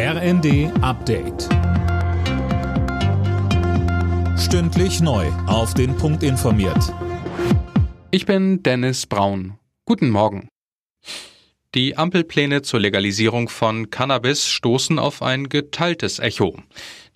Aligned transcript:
RND 0.00 0.70
Update. 0.80 1.48
Stündlich 4.38 5.00
neu. 5.00 5.26
Auf 5.48 5.74
den 5.74 5.96
Punkt 5.96 6.22
informiert. 6.22 6.94
Ich 8.12 8.24
bin 8.24 8.62
Dennis 8.62 9.06
Braun. 9.06 9.58
Guten 9.86 10.10
Morgen. 10.10 10.46
Die 11.74 11.96
Ampelpläne 11.96 12.62
zur 12.62 12.78
Legalisierung 12.78 13.48
von 13.48 13.90
Cannabis 13.90 14.46
stoßen 14.46 15.00
auf 15.00 15.20
ein 15.20 15.48
geteiltes 15.48 16.20
Echo. 16.20 16.56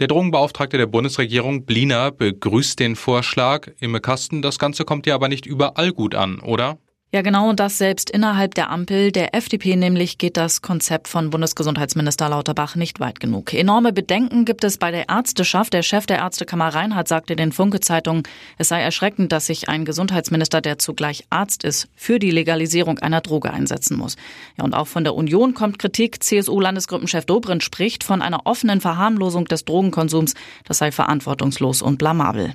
Der 0.01 0.09
Drogenbeauftragte 0.09 0.77
der 0.77 0.87
Bundesregierung 0.87 1.65
Bliner 1.65 2.11
begrüßt 2.11 2.81
den 2.81 2.97
Vorschlag. 2.97 3.71
Imme 3.79 4.01
Kasten, 4.01 4.43
das 4.43 4.59
Ganze 4.59 4.85
kommt 4.85 5.07
ja 5.07 5.15
aber 5.15 5.29
nicht 5.29 5.47
überall 5.47 5.93
gut 5.93 6.17
an, 6.17 6.41
oder? 6.41 6.79
Ja, 7.15 7.21
genau, 7.21 7.51
und 7.51 7.61
das 7.61 7.77
selbst 7.77 8.09
innerhalb 8.09 8.55
der 8.55 8.71
Ampel. 8.71 9.13
Der 9.13 9.35
FDP 9.35 9.77
nämlich 9.77 10.17
geht 10.17 10.39
das 10.39 10.63
Konzept 10.63 11.09
von 11.09 11.29
Bundesgesundheitsminister 11.29 12.27
Lauterbach 12.31 12.75
nicht 12.75 13.01
weit 13.01 13.21
genug. 13.21 13.53
Enorme 13.53 13.93
Bedenken 13.93 14.47
gibt 14.47 14.65
es 14.65 14.79
bei 14.79 14.91
der 14.91 15.11
Ärzteschaft. 15.11 15.75
Der 15.75 15.83
Chef 15.83 16.07
der 16.07 16.21
Ärztekammer 16.21 16.69
Reinhardt 16.69 17.09
sagte 17.09 17.37
den 17.37 17.53
Funke-Zeitungen, 17.53 18.23
es 18.57 18.69
sei 18.69 18.81
erschreckend, 18.81 19.31
dass 19.31 19.45
sich 19.45 19.69
ein 19.69 19.85
Gesundheitsminister, 19.85 20.63
der 20.63 20.79
zugleich 20.79 21.27
Arzt 21.29 21.65
ist, 21.65 21.89
für 21.95 22.19
die 22.19 22.31
Legalisierung 22.31 22.99
einer 23.01 23.21
Droge 23.21 23.53
einsetzen 23.53 23.99
muss. 23.99 24.17
Ja, 24.57 24.65
und 24.65 24.73
auch 24.73 24.87
von 24.87 25.05
der 25.05 25.15
Union 25.15 25.53
kommt 25.53 25.79
Kritik. 25.79 26.25
CSU-Landesgruppenchef 26.25 27.27
Dobrindt 27.27 27.63
spricht 27.63 28.05
von 28.05 28.23
einer 28.23 28.47
offenen 28.47 28.81
Verharmlosung 28.81 29.45
des 29.45 29.67
Drogenkonsums. 29.67 30.33
Das 30.65 30.79
sei 30.79 30.91
verantwortungslos 30.91 31.83
und 31.83 31.99
blamabel. 31.99 32.55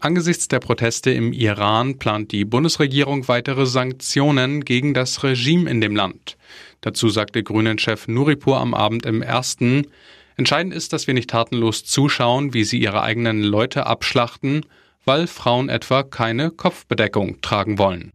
Angesichts 0.00 0.46
der 0.46 0.60
Proteste 0.60 1.10
im 1.10 1.32
Iran 1.32 1.98
plant 1.98 2.30
die 2.30 2.44
Bundesregierung 2.44 3.26
weitere 3.26 3.66
Sanktionen 3.66 4.64
gegen 4.64 4.94
das 4.94 5.24
Regime 5.24 5.68
in 5.68 5.80
dem 5.80 5.96
Land. 5.96 6.36
Dazu 6.82 7.08
sagte 7.08 7.42
Grünen-Chef 7.42 8.06
Nuripur 8.06 8.60
am 8.60 8.74
Abend 8.74 9.06
im 9.06 9.22
ersten, 9.22 9.88
entscheidend 10.36 10.72
ist, 10.72 10.92
dass 10.92 11.08
wir 11.08 11.14
nicht 11.14 11.30
tatenlos 11.30 11.84
zuschauen, 11.84 12.54
wie 12.54 12.62
sie 12.62 12.78
ihre 12.78 13.02
eigenen 13.02 13.42
Leute 13.42 13.86
abschlachten, 13.86 14.64
weil 15.04 15.26
Frauen 15.26 15.68
etwa 15.68 16.04
keine 16.04 16.52
Kopfbedeckung 16.52 17.40
tragen 17.40 17.78
wollen. 17.78 18.12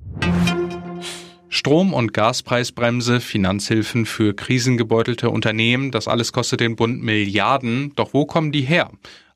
Strom- 1.49 1.93
und 1.93 2.13
Gaspreisbremse, 2.13 3.19
Finanzhilfen 3.19 4.05
für 4.05 4.33
krisengebeutelte 4.33 5.29
Unternehmen, 5.29 5.91
das 5.91 6.07
alles 6.07 6.31
kostet 6.31 6.61
den 6.61 6.77
Bund 6.77 7.03
Milliarden. 7.03 7.91
Doch 7.95 8.13
wo 8.13 8.25
kommen 8.25 8.53
die 8.53 8.61
her? 8.61 8.89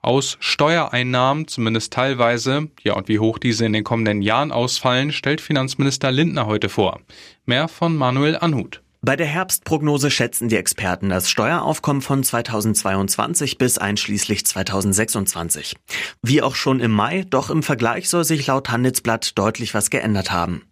Aus 0.08 0.38
Steuereinnahmen, 0.39 1.47
zumindest 1.47 1.91
teilweise. 1.91 2.69
Ja, 2.81 2.94
und 2.94 3.09
wie 3.09 3.19
hoch 3.19 3.38
diese 3.38 3.66
in 3.66 3.73
den 3.73 3.83
kommenden 3.83 4.22
Jahren 4.22 4.53
ausfallen, 4.53 5.11
stellt 5.11 5.41
Finanzminister 5.41 6.11
Lindner 6.11 6.47
heute 6.47 6.69
vor. 6.69 7.02
Mehr 7.45 7.67
von 7.67 7.95
Manuel 7.95 8.38
Anhut. 8.38 8.81
Bei 9.02 9.16
der 9.16 9.28
Herbstprognose 9.28 10.09
schätzen 10.09 10.50
die 10.50 10.55
Experten 10.55 11.09
das 11.09 11.30
Steueraufkommen 11.30 12.02
von 12.02 12.23
2022 12.23 13.58
bis 13.58 13.78
einschließlich 13.78 14.45
2026. 14.45 15.75
Wie 16.23 16.41
auch 16.41 16.55
schon 16.55 16.80
im 16.80 16.91
Mai, 16.91 17.23
doch 17.30 17.50
im 17.50 17.61
Vergleich 17.61 18.09
soll 18.09 18.23
sich 18.23 18.47
laut 18.47 18.69
Handelsblatt 18.69 19.38
deutlich 19.38 19.73
was 19.73 19.91
geändert 19.91 20.31
haben. 20.31 20.63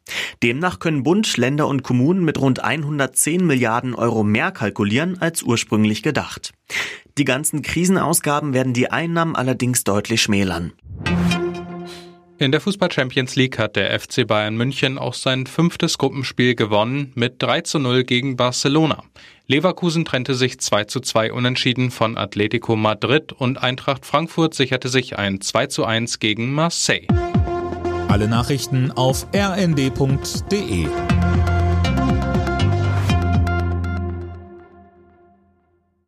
Demnach 0.44 0.80
können 0.80 1.03
Bund, 1.03 1.38
Länder 1.38 1.67
und 1.67 1.83
Kommunen 1.83 2.25
mit 2.25 2.39
rund 2.39 2.63
110 2.63 3.45
Milliarden 3.45 3.94
Euro 3.94 4.23
mehr 4.23 4.52
kalkulieren 4.52 5.22
als 5.22 5.44
ursprünglich 5.44 6.03
gedacht. 6.03 6.52
Die 7.17 7.23
ganzen 7.23 7.61
Krisenausgaben 7.61 8.53
werden 8.53 8.73
die 8.73 8.91
Einnahmen 8.91 9.38
allerdings 9.38 9.85
deutlich 9.85 10.21
schmälern. 10.21 10.73
In 12.38 12.52
der 12.52 12.59
Fußball 12.59 12.91
Champions 12.91 13.38
League 13.38 13.57
hat 13.57 13.77
der 13.77 13.97
FC 13.97 14.27
Bayern 14.27 14.57
München 14.57 14.97
auch 14.97 15.13
sein 15.13 15.47
fünftes 15.47 15.97
Gruppenspiel 15.97 16.55
gewonnen 16.55 17.13
mit 17.16 17.41
3 17.41 17.61
zu 17.61 17.80
0 17.80 18.03
gegen 18.03 18.35
Barcelona. 18.35 19.03
Leverkusen 19.47 20.03
trennte 20.03 20.35
sich 20.35 20.59
2 20.59 20.83
zu 20.83 20.99
2 20.99 21.31
unentschieden 21.31 21.91
von 21.91 22.17
Atletico 22.17 22.75
Madrid 22.75 23.31
und 23.31 23.63
Eintracht 23.63 24.05
Frankfurt 24.05 24.53
sicherte 24.53 24.89
sich 24.89 25.17
ein 25.17 25.39
2 25.39 25.67
zu 25.67 25.85
1 25.85 26.19
gegen 26.19 26.52
Marseille. 26.52 27.07
Alle 28.09 28.28
Nachrichten 28.28 28.91
auf 28.91 29.25
rnd.de 29.34 30.88